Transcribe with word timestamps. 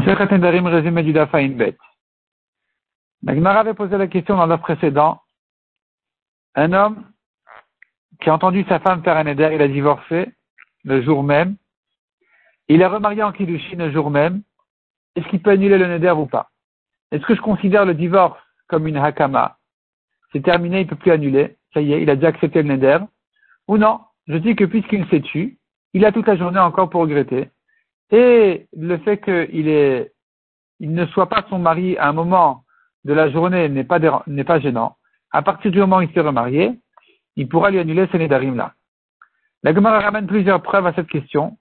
résumé 0.00 1.02
du 1.02 1.12
Bet. 1.12 1.76
La 3.22 3.34
Gemara 3.34 3.60
avait 3.60 3.74
posé 3.74 3.96
la 3.96 4.06
question 4.06 4.36
dans 4.36 4.46
l'offre 4.46 4.64
précédent. 4.64 5.20
Un 6.54 6.72
homme 6.72 7.04
qui 8.20 8.28
a 8.28 8.34
entendu 8.34 8.64
sa 8.68 8.80
femme 8.80 9.02
faire 9.02 9.16
un 9.16 9.26
éder, 9.26 9.50
il 9.52 9.62
a 9.62 9.68
divorcé 9.68 10.32
le 10.84 11.02
jour 11.02 11.22
même. 11.22 11.56
Il 12.68 12.80
est 12.80 12.86
remarié 12.86 13.22
en 13.22 13.32
Kiddushin 13.32 13.76
le 13.76 13.92
jour 13.92 14.10
même. 14.10 14.42
Est-ce 15.16 15.28
qu'il 15.28 15.40
peut 15.40 15.50
annuler 15.50 15.78
le 15.78 15.86
neder 15.86 16.10
ou 16.10 16.26
pas? 16.26 16.50
Est-ce 17.12 17.24
que 17.24 17.34
je 17.34 17.40
considère 17.40 17.84
le 17.84 17.94
divorce 17.94 18.40
comme 18.68 18.86
une 18.88 18.96
hakama? 18.96 19.58
C'est 20.32 20.42
terminé, 20.42 20.80
il 20.80 20.84
ne 20.84 20.90
peut 20.90 20.96
plus 20.96 21.12
annuler. 21.12 21.56
Ça 21.72 21.80
y 21.80 21.92
est, 21.92 22.02
il 22.02 22.10
a 22.10 22.16
déjà 22.16 22.28
accepté 22.28 22.62
le 22.62 22.68
neder. 22.68 22.98
Ou 23.68 23.76
non 23.76 24.00
Je 24.26 24.36
dis 24.38 24.56
que 24.56 24.64
puisqu'il 24.64 25.06
s'est 25.08 25.20
tué, 25.20 25.56
il 25.92 26.04
a 26.04 26.10
toute 26.10 26.26
la 26.26 26.36
journée 26.36 26.58
encore 26.58 26.90
pour 26.90 27.02
regretter. 27.02 27.50
Et 28.10 28.66
le 28.72 28.98
fait 28.98 29.18
qu'il 29.18 29.68
est, 29.68 30.12
il 30.80 30.92
ne 30.92 31.06
soit 31.06 31.28
pas 31.28 31.44
son 31.48 31.58
mari 31.58 31.96
à 31.98 32.08
un 32.08 32.12
moment 32.12 32.64
de 33.04 33.12
la 33.12 33.30
journée 33.30 33.68
n'est 33.68 33.84
pas, 33.84 34.00
pas 34.00 34.60
gênant. 34.60 34.96
À 35.30 35.42
partir 35.42 35.70
du 35.70 35.78
moment 35.78 35.98
où 35.98 36.02
il 36.02 36.12
s'est 36.12 36.20
remarié, 36.20 36.78
il 37.36 37.48
pourra 37.48 37.70
lui 37.70 37.78
annuler 37.78 38.08
ce 38.12 38.16
nedarim 38.16 38.56
là. 38.56 38.74
La 39.62 39.74
Gemara 39.74 40.00
ramène 40.00 40.26
plusieurs 40.26 40.62
preuves 40.62 40.86
à 40.86 40.92
cette 40.94 41.08
question. 41.08 41.58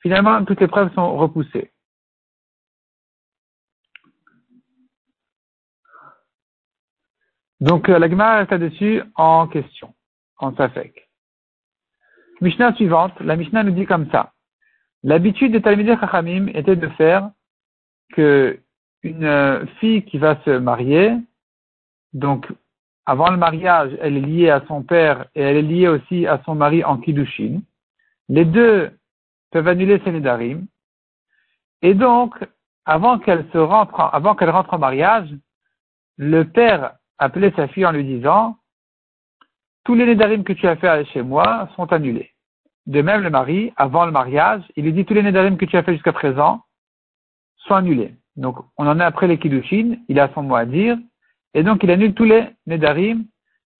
Finalement, 0.00 0.44
toutes 0.44 0.60
les 0.60 0.68
preuves 0.68 0.92
sont 0.94 1.16
repoussées. 1.16 1.70
Donc, 7.60 7.88
euh, 7.88 7.98
la 7.98 8.08
Gemara 8.08 8.38
reste 8.38 8.50
là-dessus 8.50 9.02
en 9.14 9.48
question, 9.48 9.94
en 10.38 10.54
safek. 10.56 11.08
Mishnah 12.40 12.74
suivante, 12.74 13.18
la 13.20 13.36
Mishnah 13.36 13.62
nous 13.62 13.72
dit 13.72 13.86
comme 13.86 14.10
ça. 14.10 14.32
L'habitude 15.06 15.52
des 15.52 15.62
Talmidei 15.62 15.96
Chachamim 16.00 16.48
était 16.48 16.74
de 16.74 16.88
faire 16.88 17.30
que 18.12 18.58
une 19.04 19.22
euh, 19.22 19.64
fille 19.78 20.04
qui 20.04 20.18
va 20.18 20.42
se 20.44 20.50
marier, 20.50 21.12
donc 22.12 22.48
avant 23.04 23.30
le 23.30 23.36
mariage, 23.36 23.96
elle 24.00 24.16
est 24.16 24.20
liée 24.20 24.50
à 24.50 24.64
son 24.66 24.82
père 24.82 25.26
et 25.36 25.42
elle 25.42 25.58
est 25.58 25.62
liée 25.62 25.86
aussi 25.86 26.26
à 26.26 26.42
son 26.44 26.56
mari 26.56 26.82
en 26.82 26.98
Kiddushin. 26.98 27.60
Les 28.28 28.44
deux 28.44 28.90
peuvent 29.52 29.68
annuler 29.68 30.00
ses 30.02 30.10
nedarim. 30.10 30.66
Et 31.82 31.94
donc, 31.94 32.34
avant 32.84 33.20
qu'elle 33.20 33.46
se 33.52 33.58
rentre, 33.58 34.00
avant 34.12 34.34
qu'elle 34.34 34.50
rentre 34.50 34.74
en 34.74 34.78
mariage, 34.80 35.32
le 36.16 36.42
père 36.42 36.96
appelait 37.18 37.52
sa 37.54 37.68
fille 37.68 37.86
en 37.86 37.92
lui 37.92 38.02
disant, 38.02 38.58
tous 39.84 39.94
les 39.94 40.04
nedarim 40.04 40.42
que 40.42 40.52
tu 40.52 40.66
as 40.66 40.74
fait 40.74 41.04
chez 41.12 41.22
moi 41.22 41.68
sont 41.76 41.92
annulés. 41.92 42.32
De 42.86 43.02
même, 43.02 43.22
le 43.22 43.30
mari, 43.30 43.72
avant 43.76 44.06
le 44.06 44.12
mariage, 44.12 44.62
il 44.76 44.84
lui 44.84 44.92
dit 44.92 45.04
tous 45.04 45.14
les 45.14 45.22
nedarim 45.22 45.56
que 45.56 45.64
tu 45.64 45.76
as 45.76 45.82
fait 45.82 45.94
jusqu'à 45.94 46.12
présent 46.12 46.62
sont 47.56 47.74
annulés. 47.74 48.14
Donc, 48.36 48.58
on 48.76 48.86
en 48.86 49.00
est 49.00 49.04
après 49.04 49.26
les 49.26 49.38
kiddushin, 49.38 49.96
il 50.08 50.20
a 50.20 50.32
son 50.34 50.42
mot 50.42 50.54
à 50.54 50.66
dire, 50.66 50.96
et 51.54 51.62
donc 51.62 51.82
il 51.82 51.90
annule 51.90 52.14
tous 52.14 52.24
les 52.24 52.46
nedarim 52.66 53.24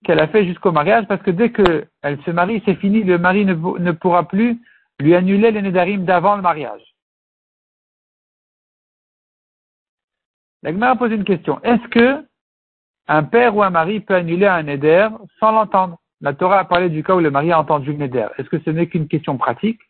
qu'elle 0.04 0.18
a 0.18 0.28
fait 0.28 0.44
jusqu'au 0.44 0.72
mariage, 0.72 1.06
parce 1.06 1.22
que 1.22 1.30
dès 1.30 1.52
qu'elle 1.52 2.22
se 2.24 2.30
marie, 2.30 2.62
c'est 2.64 2.76
fini, 2.76 3.02
le 3.04 3.18
mari 3.18 3.44
ne, 3.44 3.92
pourra 3.92 4.26
plus 4.26 4.60
lui 4.98 5.14
annuler 5.14 5.50
les 5.50 5.62
nedarim 5.62 6.04
d'avant 6.04 6.36
le 6.36 6.42
mariage. 6.42 6.82
La 10.62 10.96
pose 10.96 11.12
une 11.12 11.24
question. 11.24 11.60
Est-ce 11.62 11.86
que 11.88 12.26
un 13.06 13.22
père 13.22 13.54
ou 13.54 13.62
un 13.62 13.70
mari 13.70 14.00
peut 14.00 14.14
annuler 14.14 14.46
un 14.46 14.64
neder 14.64 15.08
sans 15.38 15.52
l'entendre? 15.52 15.98
La 16.20 16.32
Torah 16.34 16.60
a 16.60 16.64
parlé 16.64 16.88
du 16.88 17.02
cas 17.02 17.14
où 17.14 17.20
le 17.20 17.30
mari 17.30 17.52
a 17.52 17.60
entendu 17.60 17.92
le 17.92 17.98
neder. 17.98 18.28
Est-ce 18.38 18.48
que 18.48 18.60
ce 18.60 18.70
n'est 18.70 18.88
qu'une 18.88 19.08
question 19.08 19.36
pratique 19.36 19.80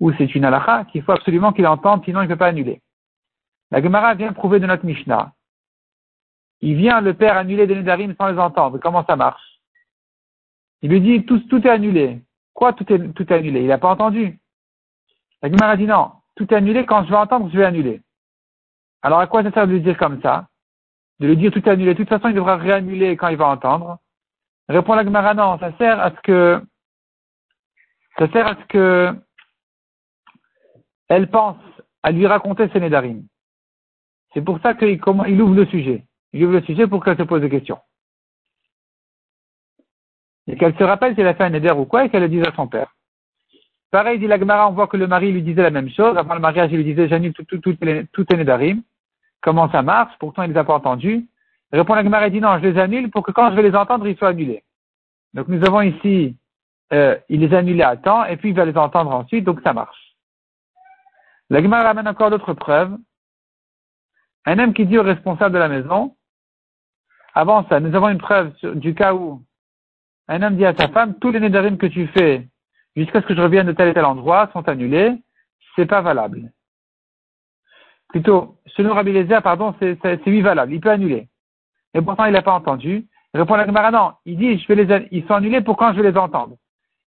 ou 0.00 0.12
c'est 0.12 0.34
une 0.34 0.44
halakha 0.44 0.84
qu'il 0.86 1.02
faut 1.02 1.12
absolument 1.12 1.52
qu'il 1.52 1.66
entende, 1.66 2.04
sinon 2.04 2.20
il 2.20 2.24
ne 2.24 2.28
peut 2.28 2.38
pas 2.38 2.48
annuler? 2.48 2.82
La 3.70 3.82
Gemara 3.82 4.14
vient 4.14 4.32
prouver 4.32 4.60
de 4.60 4.66
notre 4.66 4.84
Mishnah 4.84 5.32
il 6.62 6.76
vient 6.76 7.00
le 7.00 7.12
père 7.12 7.36
annuler 7.36 7.66
des 7.66 7.74
Nédarim 7.74 8.14
sans 8.16 8.28
les 8.28 8.38
entendre. 8.38 8.78
Comment 8.78 9.04
ça 9.04 9.16
marche? 9.16 9.42
Il 10.80 10.90
lui 10.90 11.00
dit 11.00 11.26
tout, 11.26 11.42
est 11.54 11.68
annulé. 11.68 12.22
Quoi 12.54 12.72
tout 12.72 12.90
est, 12.92 13.12
tout 13.12 13.30
est 13.30 13.36
annulé? 13.36 13.60
Il 13.60 13.66
n'a 13.66 13.78
pas 13.78 13.90
entendu. 13.90 14.38
La 15.42 15.50
Gemara 15.50 15.76
dit 15.76 15.86
non, 15.86 16.12
tout 16.36 16.52
est 16.52 16.56
annulé, 16.56 16.86
quand 16.86 17.04
je 17.04 17.10
vais 17.10 17.16
entendre, 17.16 17.50
je 17.52 17.58
vais 17.58 17.64
annuler. 17.64 18.00
Alors 19.02 19.18
à 19.18 19.26
quoi 19.26 19.42
ça 19.42 19.50
sert 19.50 19.66
de 19.66 19.72
lui 19.72 19.80
dire 19.80 19.98
comme 19.98 20.22
ça? 20.22 20.46
De 21.18 21.26
lui 21.26 21.36
dire 21.36 21.50
tout 21.50 21.58
est 21.58 21.68
annulé. 21.68 21.94
De 21.94 21.98
toute 21.98 22.08
façon, 22.08 22.28
il 22.28 22.34
devra 22.34 22.56
réannuler 22.56 23.16
quand 23.16 23.28
il 23.28 23.36
va 23.36 23.48
entendre. 23.48 23.98
Répond 24.68 24.94
la 24.94 25.04
Gemara 25.04 25.34
non, 25.34 25.58
ça 25.58 25.76
sert 25.76 26.00
à 26.00 26.10
ce 26.10 26.20
que 26.22 26.62
ça 28.18 28.30
sert 28.30 28.46
à 28.46 28.54
ce 28.54 28.64
que 28.66 29.14
elle 31.08 31.28
pense 31.30 31.58
à 32.02 32.10
lui 32.10 32.26
raconter 32.26 32.68
ses 32.68 32.80
Nédarim. 32.80 33.26
C'est 34.32 34.42
pour 34.42 34.60
ça 34.60 34.74
qu'il 34.74 35.00
il 35.28 35.42
ouvre 35.42 35.54
le 35.54 35.66
sujet 35.66 36.06
j'ouvre 36.32 36.54
le 36.54 36.62
sujet 36.62 36.86
pour 36.86 37.04
qu'elle 37.04 37.16
se 37.16 37.22
pose 37.22 37.40
des 37.40 37.50
questions. 37.50 37.78
Et 40.46 40.56
qu'elle 40.56 40.76
se 40.76 40.82
rappelle 40.82 41.14
qu'elle 41.14 41.26
a 41.26 41.34
fait 41.34 41.44
un 41.44 41.54
éder 41.54 41.70
ou 41.70 41.84
quoi 41.84 42.04
et 42.04 42.10
qu'elle 42.10 42.22
le 42.22 42.28
dise 42.28 42.46
à 42.46 42.54
son 42.54 42.66
père. 42.66 42.94
Pareil, 43.90 44.18
dit 44.18 44.26
l'Agmara, 44.26 44.68
on 44.68 44.72
voit 44.72 44.86
que 44.86 44.96
le 44.96 45.06
mari 45.06 45.30
lui 45.30 45.42
disait 45.42 45.62
la 45.62 45.70
même 45.70 45.90
chose. 45.90 46.16
Avant 46.16 46.34
le 46.34 46.40
mariage, 46.40 46.70
il 46.72 46.78
lui 46.78 46.84
disait, 46.84 47.08
j'annule 47.08 47.34
tout, 47.34 47.44
tout, 47.44 47.58
tout, 47.58 47.76
tout 48.12 48.26
Nédarim. 48.34 48.82
Comment 49.42 49.70
ça 49.70 49.82
marche? 49.82 50.14
Pourtant, 50.18 50.42
il 50.42 50.48
ne 50.48 50.54
les 50.54 50.58
a 50.58 50.64
pas 50.64 50.74
entendus. 50.74 51.26
Répond 51.72 51.94
l'Agmara, 51.94 52.26
il 52.26 52.32
dit 52.32 52.40
non, 52.40 52.58
je 52.58 52.66
les 52.66 52.78
annule 52.78 53.10
pour 53.10 53.22
que 53.22 53.32
quand 53.32 53.50
je 53.50 53.56
vais 53.56 53.62
les 53.62 53.74
entendre, 53.74 54.06
ils 54.06 54.16
soient 54.16 54.28
annulés. 54.28 54.62
Donc, 55.32 55.48
nous 55.48 55.64
avons 55.64 55.80
ici, 55.80 56.36
euh, 56.92 57.16
il 57.30 57.40
les 57.40 57.54
a 57.54 57.58
annulés 57.58 57.82
à 57.82 57.96
temps 57.96 58.24
et 58.24 58.36
puis 58.36 58.50
il 58.50 58.54
va 58.54 58.66
les 58.66 58.76
entendre 58.76 59.10
ensuite, 59.12 59.44
donc 59.44 59.60
ça 59.62 59.72
marche. 59.72 60.14
L'Agmara 61.48 61.84
ramène 61.84 62.08
encore 62.08 62.30
d'autres 62.30 62.52
preuves. 62.54 62.96
Un 64.44 64.58
homme 64.58 64.74
qui 64.74 64.86
dit 64.86 64.98
au 64.98 65.02
responsable 65.02 65.54
de 65.54 65.58
la 65.58 65.68
maison, 65.68 66.14
avant 67.34 67.66
ça, 67.68 67.80
nous 67.80 67.94
avons 67.94 68.08
une 68.08 68.18
preuve 68.18 68.52
du 68.74 68.94
cas 68.94 69.14
où 69.14 69.42
un 70.28 70.42
homme 70.42 70.56
dit 70.56 70.66
à 70.66 70.74
sa 70.74 70.88
femme, 70.88 71.18
tous 71.18 71.30
les 71.30 71.40
nédarim 71.40 71.78
que 71.78 71.86
tu 71.86 72.06
fais 72.08 72.48
jusqu'à 72.96 73.22
ce 73.22 73.26
que 73.26 73.34
je 73.34 73.40
revienne 73.40 73.66
de 73.66 73.72
tel 73.72 73.88
et 73.88 73.94
tel 73.94 74.04
endroit 74.04 74.50
sont 74.52 74.68
annulés, 74.68 75.12
c'est 75.74 75.86
pas 75.86 76.02
valable. 76.02 76.52
Plutôt, 78.08 78.58
selon 78.76 78.94
Rabbi 78.94 79.12
Lézer, 79.12 79.40
pardon, 79.42 79.74
c'est 79.80 80.26
oui 80.26 80.42
valable, 80.42 80.74
il 80.74 80.80
peut 80.80 80.90
annuler. 80.90 81.28
Et 81.94 82.00
pourtant, 82.00 82.24
il 82.24 82.32
n'a 82.32 82.42
pas 82.42 82.54
entendu. 82.54 83.06
Répond 83.34 83.54
la 83.54 83.66
Gemara, 83.66 83.90
non, 83.90 84.12
il 84.26 84.36
dit, 84.36 84.58
je 84.58 84.68
vais 84.68 84.84
les, 84.84 85.08
ils 85.10 85.24
sont 85.26 85.34
annulés 85.34 85.62
pour 85.62 85.76
quand 85.76 85.92
je 85.92 86.00
vais 86.00 86.10
les 86.10 86.18
entendre? 86.18 86.56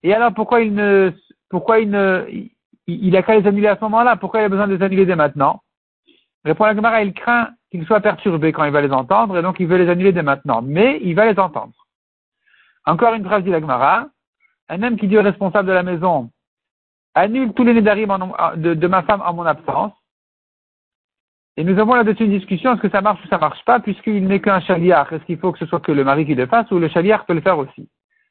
Et 0.03 0.13
alors, 0.13 0.33
pourquoi 0.33 0.61
il 0.61 0.73
ne, 0.73 1.11
pourquoi 1.49 1.79
il 1.79 1.89
ne, 1.89 2.25
il, 2.29 2.51
il 2.87 3.15
a 3.15 3.23
qu'à 3.23 3.39
les 3.39 3.47
annuler 3.47 3.67
à 3.67 3.75
ce 3.75 3.81
moment-là? 3.81 4.15
Pourquoi 4.17 4.41
il 4.41 4.45
a 4.45 4.49
besoin 4.49 4.67
de 4.67 4.75
les 4.75 4.83
annuler 4.83 5.05
dès 5.05 5.15
maintenant? 5.15 5.61
Répond 6.43 6.65
la 6.65 6.75
Gemara, 6.75 7.03
il 7.03 7.13
craint 7.13 7.49
qu'il 7.69 7.85
soit 7.85 8.01
perturbé 8.01 8.51
quand 8.51 8.65
il 8.65 8.71
va 8.71 8.81
les 8.81 8.91
entendre, 8.91 9.37
et 9.37 9.41
donc 9.41 9.59
il 9.59 9.67
veut 9.67 9.77
les 9.77 9.89
annuler 9.89 10.11
dès 10.11 10.23
maintenant. 10.23 10.61
Mais 10.61 10.99
il 11.01 11.15
va 11.15 11.31
les 11.31 11.39
entendre. 11.39 11.73
Encore 12.85 13.13
une 13.13 13.23
phrase 13.23 13.43
dit 13.43 13.51
la 13.51 13.59
Gemara, 13.59 14.07
un 14.69 14.83
homme 14.83 14.97
qui 14.97 15.07
dit 15.07 15.17
au 15.17 15.21
responsable 15.21 15.67
de 15.67 15.73
la 15.73 15.83
maison, 15.83 16.29
annule 17.13 17.53
tous 17.53 17.63
les 17.63 17.73
nédarim 17.73 18.15
de, 18.55 18.73
de 18.73 18.87
ma 18.87 19.03
femme 19.03 19.21
en 19.25 19.33
mon 19.33 19.45
absence. 19.45 19.93
Et 21.57 21.63
nous 21.63 21.77
avons 21.79 21.95
là-dessus 21.95 22.23
une 22.23 22.37
discussion, 22.37 22.73
est-ce 22.73 22.81
que 22.81 22.89
ça 22.89 23.01
marche 23.01 23.23
ou 23.25 23.27
ça 23.27 23.37
marche 23.37 23.63
pas, 23.65 23.79
puisqu'il 23.79 24.25
n'est 24.25 24.39
qu'un 24.39 24.61
chaliar. 24.61 25.11
Est-ce 25.11 25.23
qu'il 25.25 25.37
faut 25.37 25.51
que 25.51 25.59
ce 25.59 25.65
soit 25.65 25.81
que 25.81 25.91
le 25.91 26.03
mari 26.03 26.25
qui 26.25 26.33
le 26.33 26.45
fasse 26.45 26.71
ou 26.71 26.79
le 26.79 26.87
chaliar 26.87 27.25
peut 27.25 27.33
le 27.33 27.41
faire 27.41 27.57
aussi? 27.57 27.89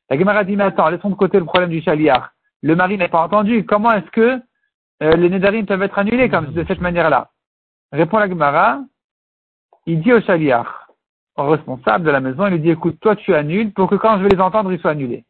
La 0.08 0.18
Gemara 0.18 0.42
dit, 0.44 0.56
mais 0.56 0.64
attends, 0.64 0.88
laissons 0.88 1.10
de 1.10 1.14
côté 1.14 1.38
le 1.38 1.44
problème 1.44 1.70
du 1.70 1.82
chaliar. 1.82 2.32
Le 2.62 2.74
mari 2.74 2.96
n'est 2.96 3.08
pas 3.08 3.22
entendu. 3.22 3.64
Comment 3.64 3.92
est-ce 3.92 4.10
que 4.10 4.40
euh, 5.02 5.16
les 5.16 5.28
nédarim 5.28 5.66
peuvent 5.66 5.82
être 5.82 5.98
annulés 5.98 6.28
comme 6.30 6.52
de 6.52 6.64
cette 6.66 6.80
manière-là? 6.80 7.30
Répond 7.92 8.18
la 8.18 8.28
Gemara, 8.28 8.80
il 9.86 10.00
dit 10.00 10.12
au 10.12 10.20
chaliach, 10.20 10.66
au 11.36 11.48
responsable 11.48 12.04
de 12.04 12.10
la 12.10 12.20
maison, 12.20 12.46
il 12.46 12.54
lui 12.54 12.60
dit, 12.60 12.70
écoute, 12.70 12.98
toi 13.00 13.16
tu 13.16 13.34
annules 13.34 13.72
pour 13.72 13.88
que 13.90 13.96
quand 13.96 14.18
je 14.18 14.22
vais 14.22 14.30
les 14.30 14.40
entendre, 14.40 14.72
ils 14.72 14.80
soient 14.80 14.92
annulés. 14.92 15.24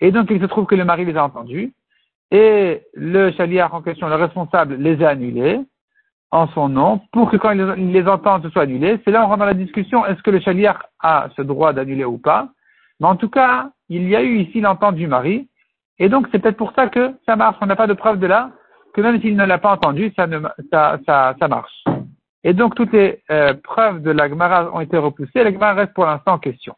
Et 0.00 0.10
donc 0.10 0.30
il 0.30 0.40
se 0.40 0.46
trouve 0.46 0.66
que 0.66 0.74
le 0.74 0.84
mari 0.84 1.04
les 1.04 1.16
a 1.16 1.24
entendus, 1.24 1.72
et 2.30 2.82
le 2.94 3.32
chaliach 3.32 3.72
en 3.72 3.82
question, 3.82 4.08
le 4.08 4.14
responsable, 4.14 4.76
les 4.76 5.02
a 5.02 5.10
annulés 5.10 5.60
en 6.32 6.46
son 6.48 6.68
nom, 6.68 7.00
pour 7.12 7.30
que 7.30 7.36
quand 7.36 7.50
il 7.52 7.92
les 7.92 8.06
entend, 8.06 8.40
ce 8.42 8.50
soit 8.50 8.62
annulé. 8.62 9.00
C'est 9.04 9.10
là 9.10 9.22
où 9.22 9.24
on 9.24 9.28
rentre 9.28 9.40
dans 9.40 9.46
la 9.46 9.54
discussion, 9.54 10.06
est-ce 10.06 10.22
que 10.22 10.30
le 10.30 10.40
chaliach 10.40 10.78
a 11.00 11.28
ce 11.36 11.42
droit 11.42 11.72
d'annuler 11.72 12.04
ou 12.04 12.18
pas? 12.18 12.48
Mais 13.00 13.08
en 13.08 13.16
tout 13.16 13.28
cas, 13.28 13.70
il 13.88 14.08
y 14.08 14.14
a 14.14 14.22
eu 14.22 14.38
ici 14.38 14.60
l'entente 14.60 14.94
du 14.94 15.06
mari, 15.06 15.48
et 15.98 16.08
donc 16.08 16.28
c'est 16.30 16.38
peut-être 16.38 16.56
pour 16.56 16.72
ça 16.72 16.88
que 16.88 17.12
ça 17.26 17.36
marche. 17.36 17.56
On 17.60 17.66
n'a 17.66 17.76
pas 17.76 17.86
de 17.86 17.94
preuve 17.94 18.18
de 18.18 18.26
là 18.26 18.50
que 18.94 19.00
même 19.00 19.20
s'il 19.20 19.36
ne 19.36 19.44
l'a 19.44 19.58
pas 19.58 19.72
entendu, 19.72 20.12
ça, 20.16 20.26
ne, 20.26 20.40
ça, 20.72 20.98
ça, 21.06 21.34
ça 21.38 21.48
marche. 21.48 21.84
Et 22.42 22.54
donc 22.54 22.74
toutes 22.74 22.92
les 22.92 23.22
euh, 23.30 23.54
preuves 23.54 24.02
de 24.02 24.10
la 24.10 24.28
Gemara 24.28 24.70
ont 24.72 24.80
été 24.80 24.96
repoussées. 24.96 25.44
La 25.44 25.52
Gemara 25.52 25.74
reste 25.74 25.94
pour 25.94 26.06
l'instant 26.06 26.34
en 26.34 26.38
question. 26.38 26.74